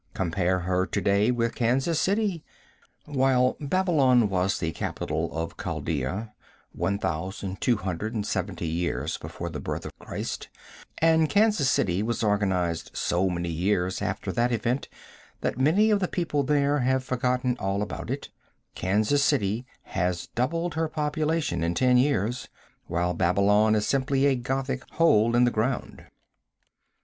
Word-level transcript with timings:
Compare 0.15 0.61
her 0.61 0.87
to 0.87 0.99
day 0.99 1.29
with 1.29 1.53
Kansas 1.53 1.99
City. 1.99 2.43
While 3.05 3.55
Babylon 3.61 4.29
was 4.29 4.57
the 4.57 4.71
capital 4.71 5.31
of 5.31 5.55
Chaldea, 5.57 6.33
1,270 6.71 8.67
years 8.67 9.17
before 9.19 9.51
the 9.51 9.59
birth 9.59 9.85
of 9.85 9.91
Christ, 9.99 10.49
and 10.97 11.29
Kansas 11.29 11.69
City 11.69 12.01
was 12.01 12.23
organized 12.23 12.89
so 12.95 13.29
many 13.29 13.51
years 13.51 14.01
after 14.01 14.31
that 14.31 14.51
event 14.51 14.89
that 15.41 15.59
many 15.59 15.91
of 15.91 15.99
the 15.99 16.07
people 16.07 16.41
there 16.41 16.79
have 16.79 17.03
forgotten 17.03 17.55
all 17.59 17.83
about 17.83 18.09
it, 18.09 18.29
Kansas 18.73 19.23
City 19.23 19.67
has 19.83 20.29
doubled 20.33 20.73
her 20.73 20.89
population 20.89 21.61
in 21.63 21.75
ten 21.75 21.99
years, 21.99 22.47
while 22.87 23.13
Babylon 23.13 23.75
is 23.75 23.85
simply 23.85 24.25
a 24.25 24.35
gothic 24.35 24.83
hole 24.93 25.35
in 25.35 25.43
the 25.43 25.51
ground. 25.51 26.05